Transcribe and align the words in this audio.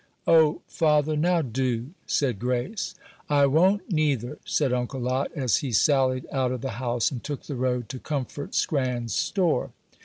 "O, 0.25 0.63
father, 0.67 1.15
now 1.15 1.43
do," 1.43 1.91
said 2.07 2.39
Grace. 2.39 2.95
"I 3.29 3.45
won't, 3.45 3.91
neither," 3.91 4.39
said 4.45 4.73
Uncle 4.73 4.99
Lot, 4.99 5.31
as 5.35 5.57
he 5.57 5.71
sallied 5.71 6.25
out 6.31 6.51
of 6.51 6.61
the 6.61 6.71
house, 6.81 7.11
and 7.11 7.23
took 7.23 7.43
the 7.43 7.53
road 7.55 7.87
to 7.89 7.99
Comfort 7.99 8.55
Scran's 8.55 9.13
store. 9.13 9.73